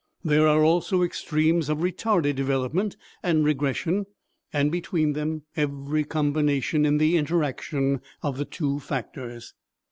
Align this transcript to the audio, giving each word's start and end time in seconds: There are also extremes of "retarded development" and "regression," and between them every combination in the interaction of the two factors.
There 0.23 0.47
are 0.47 0.63
also 0.63 1.03
extremes 1.03 1.69
of 1.69 1.77
"retarded 1.77 2.33
development" 2.35 2.97
and 3.21 3.45
"regression," 3.45 4.07
and 4.51 4.71
between 4.71 5.13
them 5.13 5.43
every 5.55 6.05
combination 6.05 6.87
in 6.87 6.97
the 6.97 7.17
interaction 7.17 8.01
of 8.23 8.39
the 8.39 8.45
two 8.45 8.79
factors. 8.79 9.53